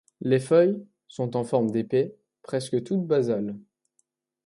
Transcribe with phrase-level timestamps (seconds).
[0.21, 3.55] Les feuilles sont en forme d'épée, presque toutes basales.